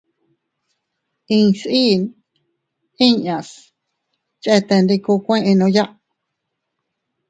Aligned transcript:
Insiin 1.37 2.01
inñas 3.07 3.49
chetendikokuennooya. 4.43 5.83